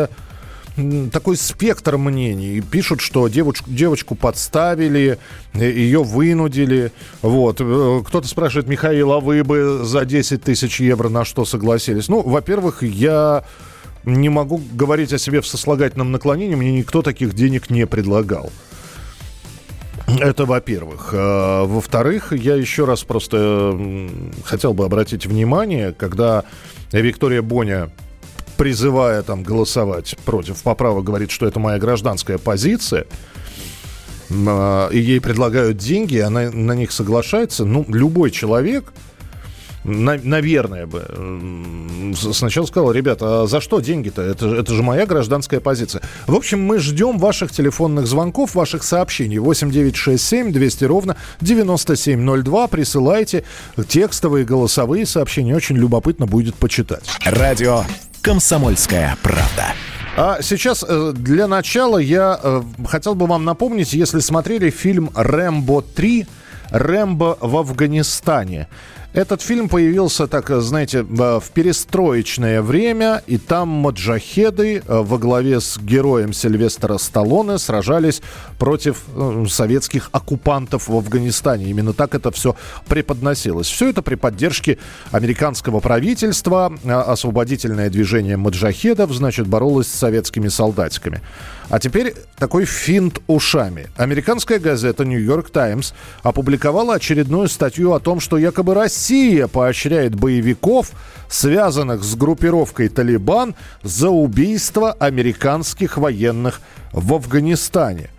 такой 1.10 1.36
спектр 1.36 1.96
мнений. 1.96 2.60
Пишут, 2.60 3.00
что 3.00 3.28
девочку, 3.28 3.70
девочку 3.70 4.14
подставили, 4.14 5.18
ее 5.54 6.02
вынудили. 6.02 6.92
Вот. 7.22 7.56
Э, 7.60 8.02
кто-то 8.06 8.28
спрашивает, 8.28 8.68
Михаил, 8.68 9.12
а 9.12 9.20
вы 9.20 9.42
бы 9.42 9.80
за 9.84 10.04
10 10.04 10.42
тысяч 10.42 10.80
евро 10.80 11.08
на 11.08 11.24
что 11.24 11.44
согласились? 11.44 12.08
Ну, 12.08 12.22
во-первых, 12.22 12.82
я 12.82 13.44
не 14.04 14.28
могу 14.28 14.60
говорить 14.72 15.12
о 15.12 15.18
себе 15.18 15.40
в 15.40 15.46
сослагательном 15.46 16.12
наклонении, 16.12 16.54
мне 16.54 16.72
никто 16.72 17.02
таких 17.02 17.34
денег 17.34 17.70
не 17.70 17.86
предлагал. 17.86 18.50
Это 20.20 20.46
во-первых. 20.46 21.10
А, 21.12 21.64
во-вторых, 21.64 22.32
я 22.32 22.54
еще 22.54 22.84
раз 22.84 23.02
просто 23.02 24.08
хотел 24.44 24.72
бы 24.72 24.84
обратить 24.84 25.26
внимание, 25.26 25.92
когда 25.92 26.44
Виктория 26.92 27.42
Боня 27.42 27.90
призывая 28.58 29.22
там 29.22 29.42
голосовать 29.42 30.16
против 30.24 30.62
поправок, 30.62 31.04
говорит, 31.04 31.30
что 31.30 31.46
это 31.46 31.60
моя 31.60 31.78
гражданская 31.78 32.36
позиция, 32.36 33.06
а, 34.30 34.88
и 34.90 34.98
ей 34.98 35.20
предлагают 35.20 35.78
деньги, 35.78 36.18
она 36.18 36.50
на 36.50 36.72
них 36.72 36.92
соглашается, 36.92 37.64
ну, 37.64 37.86
любой 37.88 38.30
человек, 38.30 38.92
на, 39.84 40.18
наверное 40.22 40.86
бы, 40.86 41.06
сначала 42.32 42.66
сказал, 42.66 42.92
ребята, 42.92 43.42
а 43.42 43.46
за 43.46 43.60
что 43.60 43.80
деньги-то? 43.80 44.20
Это, 44.20 44.46
это 44.48 44.74
же 44.74 44.82
моя 44.82 45.06
гражданская 45.06 45.60
позиция. 45.60 46.02
В 46.26 46.34
общем, 46.34 46.60
мы 46.60 46.78
ждем 46.78 47.16
ваших 47.16 47.52
телефонных 47.52 48.06
звонков, 48.06 48.54
ваших 48.54 48.82
сообщений. 48.82 49.38
8967 49.38 50.52
200 50.52 50.84
ровно 50.84 51.16
9702. 51.40 52.66
Присылайте 52.66 53.44
текстовые, 53.86 54.44
голосовые 54.44 55.06
сообщения. 55.06 55.56
Очень 55.56 55.76
любопытно 55.76 56.26
будет 56.26 56.56
почитать. 56.56 57.04
Радио 57.24 57.84
«Комсомольская 58.28 59.16
правда». 59.22 59.72
А 60.14 60.42
сейчас 60.42 60.84
э, 60.86 61.12
для 61.16 61.46
начала 61.46 61.96
я 61.96 62.38
э, 62.42 62.62
хотел 62.86 63.14
бы 63.14 63.26
вам 63.26 63.46
напомнить, 63.46 63.94
если 63.94 64.20
смотрели 64.20 64.68
фильм 64.68 65.10
«Рэмбо 65.14 65.82
3», 65.96 66.26
«Рэмбо 66.68 67.38
в 67.40 67.56
Афганистане». 67.56 68.68
Этот 69.14 69.40
фильм 69.40 69.70
появился, 69.70 70.26
так, 70.26 70.50
знаете, 70.60 71.02
в 71.02 71.42
перестроечное 71.54 72.60
время, 72.60 73.22
и 73.26 73.38
там 73.38 73.68
маджахеды 73.68 74.82
э, 74.86 75.02
во 75.02 75.16
главе 75.16 75.60
с 75.62 75.78
героем 75.78 76.34
Сильвестра 76.34 76.98
Сталлоне 76.98 77.56
сражались 77.58 78.20
против 78.58 79.04
э, 79.16 79.46
советских 79.48 80.10
оккупантов 80.12 80.88
в 80.88 80.94
Афганистане. 80.94 81.70
Именно 81.70 81.94
так 81.94 82.14
это 82.14 82.30
все 82.32 82.54
преподносилось. 82.86 83.66
Все 83.66 83.88
это 83.88 84.02
при 84.02 84.14
поддержке 84.14 84.76
американского 85.10 85.80
правительства. 85.80 86.70
Освободительное 86.84 87.88
движение 87.88 88.36
маджахедов, 88.36 89.10
значит, 89.12 89.46
боролось 89.46 89.88
с 89.88 89.94
советскими 89.94 90.48
солдатиками. 90.48 91.22
А 91.70 91.78
теперь 91.78 92.14
такой 92.38 92.66
финт 92.66 93.20
ушами. 93.26 93.88
Американская 93.96 94.58
газета 94.58 95.04
«Нью-Йорк 95.04 95.50
Таймс» 95.50 95.92
опубликовала 96.22 96.94
очередную 96.94 97.48
статью 97.48 97.92
о 97.92 98.00
том, 98.00 98.20
что 98.20 98.38
якобы 98.38 98.74
Россия 98.74 98.97
поощряет 99.46 100.14
боевиков, 100.14 100.90
связанных 101.28 102.02
с 102.02 102.14
группировкой 102.14 102.88
«Талибан» 102.88 103.54
за 103.82 104.10
убийство 104.10 104.92
американских 104.92 105.98
военных 105.98 106.60
в 106.92 107.14
Афганистане. 107.14 108.10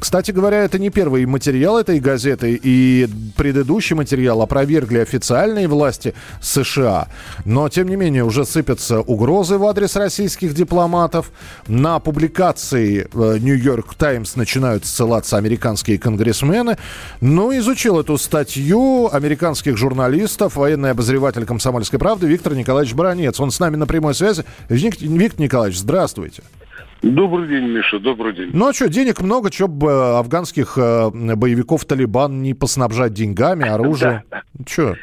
Кстати 0.00 0.30
говоря, 0.30 0.64
это 0.64 0.78
не 0.78 0.90
первый 0.90 1.26
материал 1.26 1.78
этой 1.78 1.98
газеты, 2.00 2.58
и 2.62 3.08
предыдущий 3.36 3.96
материал 3.96 4.40
опровергли 4.42 4.98
официальные 4.98 5.68
власти 5.68 6.14
США. 6.40 7.08
Но, 7.44 7.68
тем 7.68 7.88
не 7.88 7.96
менее, 7.96 8.24
уже 8.24 8.44
сыпятся 8.44 9.00
угрозы 9.00 9.58
в 9.58 9.66
адрес 9.66 9.96
российских 9.96 10.54
дипломатов. 10.54 11.30
На 11.66 11.98
публикации 11.98 13.08
«Нью-Йорк 13.12 13.94
Таймс» 13.94 14.36
начинают 14.36 14.86
ссылаться 14.86 15.36
американские 15.36 15.98
конгрессмены. 15.98 16.78
Ну, 17.20 17.56
изучил 17.58 17.98
эту 17.98 18.18
статью 18.18 19.08
американских 19.12 19.76
журналистов, 19.76 20.56
военный 20.56 20.92
обозреватель 20.92 21.44
«Комсомольской 21.44 21.98
правды» 21.98 22.26
Виктор 22.26 22.54
Николаевич 22.54 22.94
Баранец. 22.94 23.40
Он 23.40 23.50
с 23.50 23.58
нами 23.60 23.76
на 23.76 23.86
прямой 23.86 24.14
связи. 24.14 24.44
Виктор 24.68 25.40
Николаевич, 25.40 25.78
здравствуйте. 25.78 26.42
Добрый 27.02 27.46
день, 27.46 27.68
Миша, 27.68 28.00
добрый 28.00 28.32
день. 28.32 28.50
Ну 28.52 28.68
а 28.68 28.72
что, 28.72 28.88
денег 28.88 29.20
много, 29.20 29.52
что 29.52 29.68
бы 29.68 30.18
афганских 30.18 30.76
э, 30.76 31.10
боевиков 31.36 31.84
Талибан 31.84 32.42
не 32.42 32.54
поснабжать 32.54 33.12
деньгами, 33.12 33.68
оружием? 33.68 34.22
Че? 34.66 34.96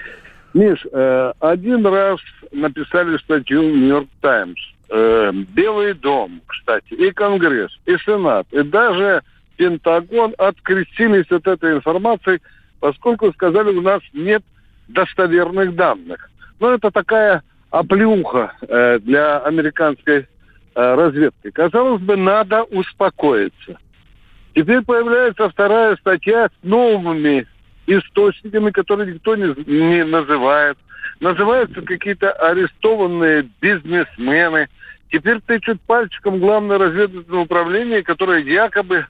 Миш, 0.54 0.86
э, 0.92 1.32
один 1.40 1.86
раз 1.86 2.20
написали 2.52 3.18
статью 3.18 3.62
в 3.62 3.78
Нью-Йорк 3.78 4.10
Таймс. 4.20 4.60
Э, 4.90 5.32
Белый 5.32 5.94
дом, 5.94 6.42
кстати, 6.46 6.94
и 6.94 7.12
Конгресс, 7.12 7.72
и 7.86 7.96
Сенат, 8.06 8.48
и 8.52 8.62
даже 8.62 9.24
Пентагон 9.56 10.34
открестились 10.38 11.32
от 11.32 11.48
этой 11.48 11.76
информации, 11.76 12.42
поскольку 12.82 13.32
сказали, 13.32 13.70
у 13.70 13.82
нас 13.82 14.02
нет 14.14 14.44
достоверных 14.90 15.76
данных. 15.76 16.30
Но 16.60 16.72
это 16.72 16.92
такая 16.92 17.42
оплюха 17.72 18.52
э, 18.68 19.00
для 19.00 19.40
американской 19.40 20.20
Э, 20.20 20.26
разведкой. 20.76 21.52
Казалось 21.52 22.02
бы, 22.02 22.18
надо 22.18 22.64
успокоиться. 22.64 23.78
Теперь 24.54 24.82
появляется 24.82 25.50
вторая 25.50 25.96
статья 25.98 26.48
с 26.48 26.64
новыми 26.64 27.48
источниками, 27.88 28.72
которые 28.72 29.14
никто 29.14 29.36
не, 29.36 29.54
не 29.66 30.04
называет. 30.04 30.78
Называются 31.20 31.82
какие-то 31.82 32.32
арестованные 32.32 33.50
бизнесмены. 33.62 34.70
Теперь 35.12 35.40
тычут 35.42 35.82
пальчиком 35.82 36.40
главное 36.40 36.78
разведывательное 36.78 37.44
управление, 37.44 38.04
которое 38.04 38.42
якобы 38.42 39.06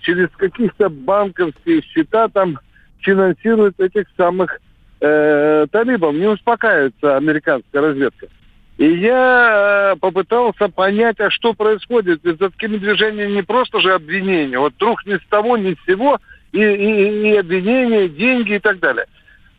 через 0.00 0.28
какие-то 0.36 0.88
банковские 0.88 1.82
счета 1.82 2.28
там 2.28 2.58
финансирует 3.00 3.78
этих 3.78 4.06
самых 4.16 4.60
э, 5.00 5.66
талибов. 5.70 6.14
Не 6.14 6.26
успокаивается 6.26 7.16
американская 7.16 7.82
разведка. 7.82 8.28
И 8.76 8.86
я 8.86 9.92
э, 9.94 9.96
попытался 10.00 10.68
понять, 10.68 11.20
а 11.20 11.30
что 11.30 11.54
происходит. 11.54 12.20
Ведь 12.24 12.38
за 12.40 12.50
такими 12.50 12.76
движениями 12.76 13.36
не 13.36 13.42
просто 13.42 13.80
же 13.80 13.94
обвинения. 13.94 14.58
Вот 14.58 14.74
вдруг 14.74 15.06
ни 15.06 15.14
с 15.14 15.22
того, 15.28 15.56
ни 15.56 15.74
с 15.74 15.84
сего, 15.86 16.18
и, 16.52 16.60
и, 16.60 17.30
и 17.30 17.36
обвинения, 17.36 18.08
деньги 18.08 18.54
и 18.54 18.58
так 18.58 18.80
далее. 18.80 19.06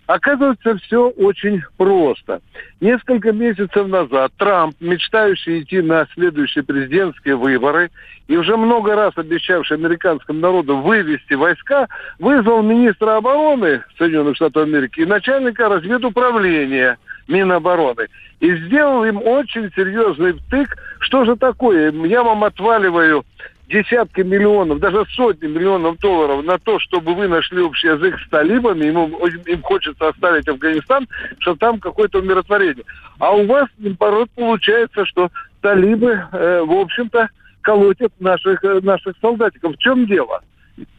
Оказывается, 0.08 0.78
все 0.78 1.10
очень 1.10 1.64
просто. 1.78 2.42
Несколько 2.80 3.32
месяцев 3.32 3.88
назад 3.88 4.32
Трамп, 4.38 4.76
мечтающий 4.80 5.62
идти 5.62 5.82
на 5.82 6.08
следующие 6.14 6.64
президентские 6.64 7.36
выборы 7.36 7.90
и 8.28 8.38
уже 8.38 8.56
много 8.56 8.96
раз 8.96 9.14
обещавший 9.18 9.78
американскому 9.78 10.40
народу 10.40 10.78
вывести 10.78 11.34
войска, 11.34 11.88
вызвал 12.20 12.62
министра 12.62 13.18
обороны 13.18 13.84
Соединенных 13.98 14.36
Штатов 14.36 14.64
Америки 14.64 15.00
и 15.00 15.06
начальника 15.06 15.70
разведуправления 15.70 16.98
Минобороны. 17.28 18.08
И 18.42 18.56
сделал 18.58 19.06
им 19.06 19.20
очень 19.24 19.72
серьезный 19.76 20.34
втык, 20.34 20.70
что 21.00 21.26
же 21.26 21.36
такое, 21.36 21.92
я 21.92 22.22
вам 22.22 22.44
отваливаю 22.44 23.26
десятки 23.68 24.22
миллионов, 24.22 24.80
даже 24.80 25.06
сотни 25.16 25.48
миллионов 25.48 26.00
долларов 26.00 26.44
на 26.46 26.58
то, 26.60 26.80
чтобы 26.80 27.16
вы 27.16 27.28
нашли 27.28 27.62
общий 27.62 27.88
язык 27.88 28.20
с 28.20 28.30
талибами, 28.30 28.86
ему, 28.86 29.08
им 29.28 29.62
хочется 29.62 30.10
оставить 30.10 30.48
Афганистан, 30.48 31.08
что 31.40 31.56
там 31.56 31.80
какое-то 31.80 32.20
умиротворение. 32.20 32.86
А 33.20 33.32
у 33.32 33.46
вас 33.46 33.68
порой 33.98 34.28
получается, 34.36 35.06
что 35.06 35.30
талибы, 35.62 36.24
э, 36.32 36.62
в 36.62 36.72
общем-то, 36.72 37.30
колотят 37.62 38.14
наших, 38.20 38.64
э, 38.64 38.80
наших 38.82 39.16
солдатиков. 39.22 39.74
В 39.74 39.80
чем 39.80 40.06
дело? 40.06 40.42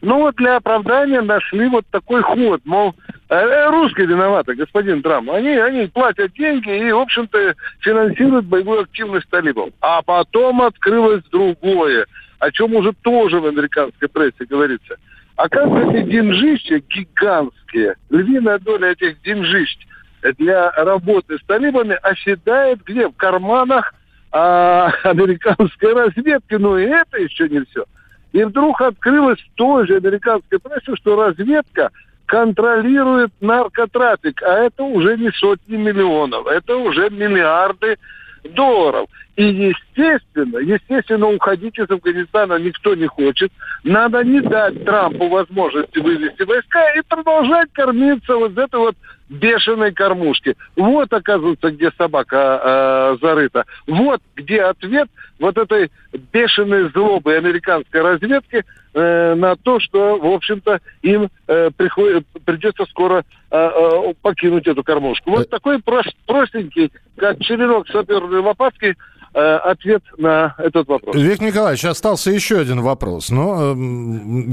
Ну 0.01 0.19
вот 0.19 0.35
для 0.35 0.55
оправдания 0.55 1.21
нашли 1.21 1.67
вот 1.67 1.85
такой 1.91 2.21
ход, 2.21 2.61
мол, 2.65 2.95
э, 3.29 3.35
э, 3.35 3.69
русские 3.69 4.07
виноваты, 4.07 4.55
господин 4.55 5.01
Трамп. 5.01 5.29
Они, 5.29 5.49
они 5.49 5.87
платят 5.87 6.33
деньги 6.33 6.87
и, 6.87 6.91
в 6.91 6.99
общем-то, 6.99 7.55
финансируют 7.81 8.45
боевую 8.45 8.81
активность 8.81 9.29
талибов. 9.29 9.69
А 9.81 10.01
потом 10.01 10.63
открылось 10.63 11.23
другое, 11.31 12.07
о 12.39 12.51
чем 12.51 12.75
уже 12.75 12.93
тоже 13.01 13.39
в 13.39 13.45
американской 13.45 14.07
прессе 14.07 14.45
говорится. 14.45 14.97
Оказывается, 15.35 16.01
деньжища 16.01 16.79
гигантские, 16.79 17.95
львиная 18.09 18.59
доля 18.59 18.91
этих 18.91 19.21
деньжищ 19.21 19.77
для 20.37 20.71
работы 20.71 21.37
с 21.37 21.43
талибами 21.45 21.97
оседает 22.01 22.83
где? 22.83 23.07
В 23.07 23.15
карманах 23.15 23.93
а, 24.31 24.91
американской 25.03 25.93
разведки. 25.93 26.55
Ну 26.55 26.77
и 26.77 26.85
это 26.85 27.17
еще 27.17 27.47
не 27.49 27.63
все. 27.65 27.85
И 28.33 28.43
вдруг 28.43 28.81
открылось 28.81 29.39
в 29.39 29.55
той 29.55 29.87
же 29.87 29.95
американской 29.95 30.59
прессе, 30.59 30.95
что 30.95 31.15
разведка 31.15 31.91
контролирует 32.25 33.31
наркотрафик, 33.39 34.43
а 34.43 34.65
это 34.65 34.83
уже 34.83 35.17
не 35.17 35.31
сотни 35.31 35.77
миллионов, 35.77 36.45
это 36.47 36.75
уже 36.75 37.09
миллиарды 37.09 37.97
долларов. 38.53 39.07
И 39.37 39.43
естественно, 39.43 40.57
естественно, 40.57 41.27
уходить 41.27 41.77
из 41.77 41.89
Афганистана 41.91 42.57
никто 42.57 42.95
не 42.95 43.05
хочет. 43.05 43.51
Надо 43.83 44.23
не 44.23 44.41
дать 44.41 44.83
Трампу 44.83 45.29
возможности 45.29 45.99
вывести 45.99 46.41
войска 46.41 46.93
и 46.93 47.01
продолжать 47.07 47.71
кормиться 47.71 48.35
вот 48.35 48.57
этой 48.57 48.79
вот 48.79 48.95
бешеной 49.29 49.91
кормушки. 49.91 50.55
Вот, 50.75 51.13
оказывается, 51.13 51.69
где 51.69 51.91
собака 51.91 52.61
э, 52.63 53.17
зарыта. 53.21 53.65
Вот 53.85 54.21
где 54.35 54.63
ответ 54.63 55.07
вот 55.39 55.55
этой 55.55 55.91
бешеной 56.33 56.89
злобы 56.89 57.35
американской 57.35 58.01
разведки 58.01 58.65
э, 58.95 59.35
на 59.35 59.55
то, 59.55 59.79
что, 59.79 60.17
в 60.17 60.33
общем-то, 60.33 60.79
им 61.03 61.29
э, 61.47 61.69
приходит, 61.77 62.25
придется 62.43 62.85
скоро 62.85 63.23
э, 63.51 63.55
э, 63.55 64.13
покинуть 64.19 64.65
эту 64.65 64.83
кормушку. 64.83 65.29
Вот 65.29 65.47
такой 65.47 65.79
прост, 65.79 66.15
простенький, 66.25 66.91
как 67.17 67.39
черенок 67.41 67.87
саперной 67.89 68.39
лопатки, 68.39 68.95
Э, 69.26 69.26
ответ 69.41 70.03
на 70.17 70.55
этот 70.57 70.87
вопрос. 70.87 71.15
Виктор 71.15 71.47
Николаевич, 71.47 71.85
остался 71.85 72.31
еще 72.31 72.59
один 72.59 72.81
вопрос. 72.81 73.29
Но 73.29 73.73
э, 73.73 73.75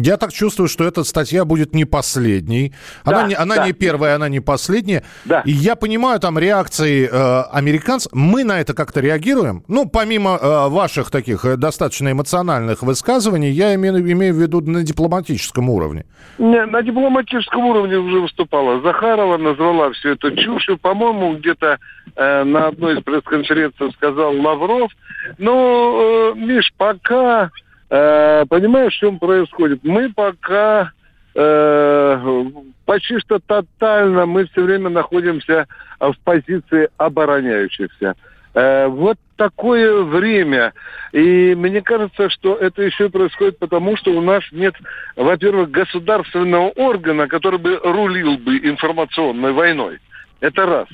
я 0.03 0.17
так 0.17 0.33
чувствую, 0.33 0.69
что 0.69 0.85
эта 0.85 1.05
статья 1.05 1.45
будет 1.45 1.75
не 1.75 1.85
последней. 1.85 2.75
Она, 3.05 3.23
да, 3.23 3.29
не, 3.29 3.35
она 3.35 3.57
да. 3.57 3.67
не 3.67 3.73
первая, 3.73 4.17
она 4.17 4.29
не 4.29 4.41
последняя. 4.41 5.03
Да. 5.25 5.41
И 5.41 5.51
я 5.51 5.75
понимаю 5.75 6.21
там 6.21 6.39
реакции 6.39 7.09
э, 7.11 7.43
американцев. 7.51 8.13
Мы 8.13 8.45
на 8.45 8.61
это 8.61 8.75
как-то 8.75 9.01
реагируем. 9.01 9.65
Ну, 9.69 9.89
помимо 9.89 10.39
э, 10.41 10.69
ваших 10.69 11.11
таких 11.11 11.45
э, 11.45 11.57
достаточно 11.57 12.13
эмоциональных 12.13 12.83
высказываний, 12.83 13.51
я 13.51 13.75
имею, 13.75 14.01
имею 14.13 14.35
в 14.35 14.39
виду 14.39 14.61
на 14.61 14.83
дипломатическом 14.83 15.71
уровне. 15.71 16.05
Не, 16.39 16.67
на 16.67 16.83
дипломатическом 16.83 17.65
уровне 17.65 17.97
уже 17.97 18.21
выступала 18.21 18.83
Захарова, 18.83 19.39
назвала 19.39 19.93
все 19.93 20.13
это 20.13 20.31
чушью. 20.37 20.77
По-моему, 20.77 21.37
где-то 21.37 21.79
э, 22.17 22.45
на 22.45 22.69
одной 22.69 22.99
из 22.99 23.03
пресс-конференций 23.03 23.93
сказал 23.93 24.37
Лавров, 24.41 24.74
Комаров. 24.75 24.93
Ну, 25.39 26.33
э, 26.33 26.35
Миш, 26.37 26.73
пока, 26.77 27.51
э, 27.91 28.45
понимаешь, 28.49 28.95
в 28.95 28.99
чем 28.99 29.19
происходит? 29.19 29.81
Мы 29.83 30.13
пока 30.13 30.93
э, 31.35 32.45
почти 32.85 33.19
что 33.21 33.39
тотально, 33.39 34.27
мы 34.27 34.47
все 34.47 34.63
время 34.63 34.91
находимся 34.91 35.67
в 35.99 36.15
позиции 36.25 36.89
обороняющихся. 36.97 38.15
Э, 38.55 38.87
вот 38.87 39.17
такое 39.37 40.03
время. 40.03 40.73
И 41.13 41.55
мне 41.57 41.81
кажется, 41.83 42.29
что 42.31 42.55
это 42.57 42.83
еще 42.83 43.09
происходит 43.09 43.59
потому, 43.59 43.97
что 43.97 44.13
у 44.13 44.21
нас 44.21 44.45
нет, 44.53 44.75
во-первых, 45.17 45.71
государственного 45.71 46.69
органа, 46.71 47.27
который 47.27 47.59
бы 47.59 47.81
рулил 47.83 48.37
бы 48.39 48.59
информационной 48.59 49.53
войной. 49.53 49.99
Это 50.41 50.67
раз. 50.67 50.89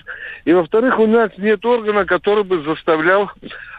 И 0.44 0.52
во-вторых, 0.52 0.99
у 0.99 1.06
нас 1.06 1.30
нет 1.37 1.64
органа, 1.64 2.04
который 2.04 2.44
бы 2.44 2.62
заставлял 2.62 3.30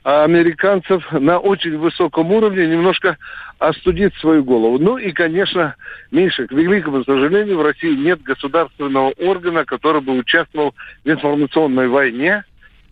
а, 0.03 0.23
американцев 0.23 1.09
на 1.11 1.39
очень 1.39 1.77
высоком 1.77 2.31
уровне 2.31 2.67
немножко 2.67 3.17
остудить 3.59 4.13
свою 4.15 4.43
голову. 4.43 4.79
Ну 4.79 4.97
и, 4.97 5.11
конечно, 5.11 5.75
меньше, 6.11 6.47
к 6.47 6.51
великому 6.51 7.03
сожалению, 7.03 7.57
в 7.57 7.63
России 7.63 7.95
нет 7.95 8.21
государственного 8.21 9.11
органа, 9.11 9.63
который 9.65 10.01
бы 10.01 10.17
участвовал 10.17 10.73
в 11.05 11.09
информационной 11.09 11.87
войне, 11.87 12.43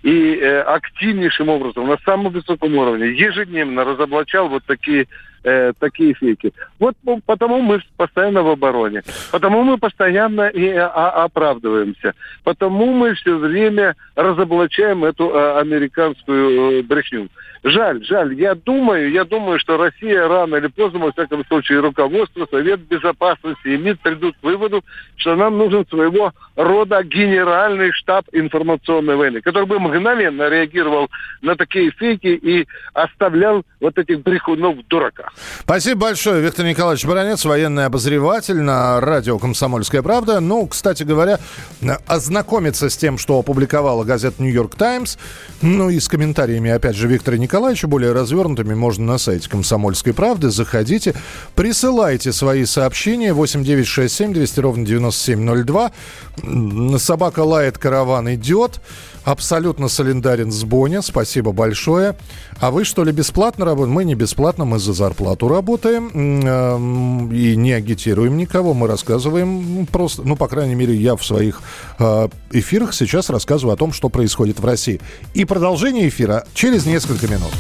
и 0.04 0.36
э, 0.36 0.62
активнейшим 0.62 1.50
образом 1.50 1.88
на 1.88 1.98
самом 2.06 2.32
высоком 2.32 2.76
уровне 2.78 3.08
ежедневно 3.08 3.84
разоблачал 3.84 4.48
вот 4.48 4.64
такие 4.66 5.08
э, 5.44 5.74
такие 5.80 6.14
фейки. 6.14 6.54
Вот 6.80 6.96
ну, 7.04 7.22
потому 7.26 7.62
мы 7.62 7.82
постоянно 7.98 8.44
в 8.44 8.50
обороне, 8.50 9.04
потому 9.32 9.64
мы 9.64 9.78
постоянно 9.78 10.48
и 10.48 10.70
а, 10.70 11.26
оправдываемся, 11.26 12.14
потому 12.44 12.94
мы 12.94 13.14
все 13.16 13.36
время 13.38 13.96
разоблачаем 14.16 15.04
эту 15.04 15.32
а, 15.34 15.60
американскую 15.60 16.80
э, 16.80 16.84
брехню. 16.84 17.30
Жаль, 17.64 18.04
жаль. 18.06 18.34
Я 18.36 18.56
думаю, 18.56 19.12
я 19.12 19.26
думаю, 19.26 19.60
что 19.60 19.78
Россия 19.78 20.28
рано 20.28 20.56
или 20.56 20.68
поздно, 20.68 21.00
во 21.00 21.12
всяком 21.12 21.46
случае, 21.46 21.82
руководство, 21.82 22.48
Совет 22.50 22.80
Безопасности 22.82 23.68
и 23.68 23.78
МИД 23.78 24.00
придут 24.00 24.36
к 24.38 24.44
выводу, 24.44 24.84
что 25.18 25.36
нам 25.36 25.58
нужен 25.58 25.86
своего 25.88 26.32
рода 26.56 27.04
генеральный 27.04 27.92
штаб 27.92 28.26
информационной 28.32 29.18
войны, 29.18 29.42
который 29.42 29.66
бы 29.66 29.80
мгновенно 29.80 30.48
реагировал 30.48 31.10
на 31.42 31.56
такие 31.56 31.92
фейки 31.92 32.28
и 32.28 32.66
оставлял 32.94 33.64
вот 33.82 33.98
этих 33.98 34.22
брехунов 34.22 34.78
в 34.78 34.88
дураках. 34.88 35.29
Спасибо 35.62 36.02
большое, 36.02 36.42
Виктор 36.42 36.66
Николаевич 36.66 37.06
Баранец, 37.06 37.46
военный 37.46 37.86
обозреватель 37.86 38.60
на 38.62 39.00
радио 39.00 39.38
«Комсомольская 39.40 40.02
правда». 40.02 40.40
Ну, 40.40 40.68
кстати 40.68 41.04
говоря, 41.04 41.40
ознакомиться 42.08 42.90
с 42.90 42.98
тем, 42.98 43.18
что 43.18 43.40
опубликовала 43.40 44.04
газета 44.04 44.42
«Нью-Йорк 44.42 44.76
Таймс», 44.76 45.18
ну 45.62 45.90
и 45.90 46.00
с 46.00 46.08
комментариями, 46.08 46.72
опять 46.72 46.96
же, 46.96 47.08
Виктора 47.08 47.38
Николаевича, 47.38 47.88
более 47.88 48.12
развернутыми, 48.12 48.74
можно 48.74 49.06
на 49.06 49.18
сайте 49.18 49.50
«Комсомольской 49.50 50.14
правды». 50.14 50.50
Заходите, 50.50 51.14
присылайте 51.56 52.34
свои 52.34 52.66
сообщения 52.66 53.34
8967 53.34 54.34
200 54.34 54.60
ровно 54.60 54.86
9702. 54.86 55.92
Собака 57.00 57.40
лает, 57.42 57.78
караван 57.78 58.34
идет. 58.34 58.82
Абсолютно 59.30 59.90
солидарен 59.90 60.52
с 60.52 60.64
Боня. 60.64 61.04
Спасибо 61.04 61.52
большое. 61.52 62.16
А 62.60 62.72
вы 62.72 62.84
что 62.84 63.04
ли 63.04 63.12
бесплатно 63.12 63.64
работаете? 63.64 63.94
Мы 63.94 64.04
не 64.04 64.16
бесплатно, 64.16 64.66
мы 64.66 64.80
за 64.80 64.94
зарплату 64.94 65.48
работаем 65.48 66.10
эм, 66.48 67.32
и 67.32 67.56
не 67.56 67.74
агитируем 67.74 68.38
никого. 68.38 68.74
Мы 68.74 68.88
рассказываем 68.88 69.86
просто, 69.86 70.24
ну, 70.24 70.36
по 70.36 70.48
крайней 70.48 70.74
мере, 70.74 70.96
я 70.96 71.16
в 71.16 71.24
своих 71.24 71.62
э, 72.00 72.30
эфирах 72.54 72.96
сейчас 72.96 73.30
рассказываю 73.30 73.76
о 73.76 73.78
том, 73.78 73.94
что 73.94 74.10
происходит 74.10 74.60
в 74.60 74.66
России. 74.66 75.00
И 75.36 75.46
продолжение 75.46 76.10
эфира 76.10 76.46
через 76.56 76.88
несколько 76.88 77.28
минут. 77.28 77.52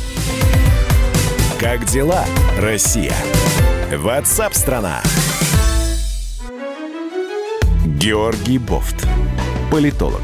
Как 1.59 1.85
дела, 1.85 2.25
Россия? 2.57 3.13
Ватсап-страна! 3.95 5.03
Георгий 7.85 8.57
Бофт. 8.57 9.07
Политолог, 9.71 10.23